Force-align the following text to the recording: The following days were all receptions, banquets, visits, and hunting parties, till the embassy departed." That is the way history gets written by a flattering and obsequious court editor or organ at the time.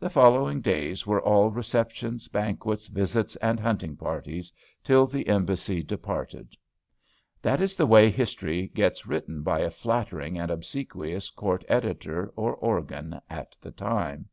The 0.00 0.10
following 0.10 0.60
days 0.60 1.06
were 1.06 1.20
all 1.22 1.52
receptions, 1.52 2.26
banquets, 2.26 2.88
visits, 2.88 3.36
and 3.36 3.60
hunting 3.60 3.96
parties, 3.96 4.52
till 4.82 5.06
the 5.06 5.28
embassy 5.28 5.84
departed." 5.84 6.56
That 7.42 7.60
is 7.60 7.76
the 7.76 7.86
way 7.86 8.10
history 8.10 8.66
gets 8.74 9.06
written 9.06 9.42
by 9.44 9.60
a 9.60 9.70
flattering 9.70 10.36
and 10.36 10.50
obsequious 10.50 11.30
court 11.30 11.64
editor 11.68 12.32
or 12.34 12.56
organ 12.56 13.20
at 13.30 13.56
the 13.60 13.70
time. 13.70 14.28